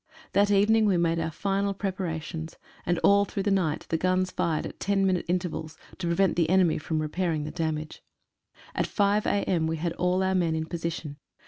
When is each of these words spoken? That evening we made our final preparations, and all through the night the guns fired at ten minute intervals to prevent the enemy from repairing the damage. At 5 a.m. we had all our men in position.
That 0.33 0.49
evening 0.49 0.87
we 0.87 0.97
made 0.97 1.19
our 1.19 1.29
final 1.29 1.75
preparations, 1.75 2.57
and 2.87 2.97
all 3.03 3.23
through 3.23 3.43
the 3.43 3.51
night 3.51 3.85
the 3.89 3.99
guns 3.99 4.31
fired 4.31 4.65
at 4.65 4.79
ten 4.79 5.05
minute 5.05 5.25
intervals 5.27 5.77
to 5.99 6.07
prevent 6.07 6.35
the 6.37 6.49
enemy 6.49 6.79
from 6.79 6.99
repairing 7.03 7.43
the 7.43 7.51
damage. 7.51 8.01
At 8.73 8.87
5 8.87 9.27
a.m. 9.27 9.67
we 9.67 9.77
had 9.77 9.93
all 9.93 10.23
our 10.23 10.33
men 10.33 10.55
in 10.55 10.65
position. 10.65 11.17